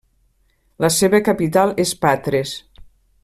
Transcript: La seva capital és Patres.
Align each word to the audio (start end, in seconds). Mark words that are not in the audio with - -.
La 0.85 0.89
seva 0.95 1.19
capital 1.27 1.75
és 1.85 1.93
Patres. 2.07 2.57